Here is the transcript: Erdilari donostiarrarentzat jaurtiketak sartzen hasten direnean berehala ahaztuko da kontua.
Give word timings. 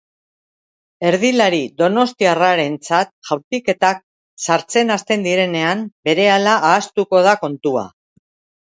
Erdilari 1.09 1.59
donostiarrarentzat 1.81 3.13
jaurtiketak 3.29 4.03
sartzen 4.49 4.97
hasten 4.99 5.29
direnean 5.31 5.87
berehala 6.11 6.61
ahaztuko 6.73 7.25
da 7.31 7.41
kontua. 7.47 7.91